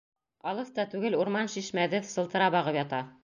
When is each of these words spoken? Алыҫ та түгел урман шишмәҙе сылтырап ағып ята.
Алыҫ 0.51 0.71
та 0.79 0.85
түгел 0.93 1.17
урман 1.19 1.53
шишмәҙе 1.57 2.01
сылтырап 2.15 2.61
ағып 2.65 2.81
ята. 2.83 3.07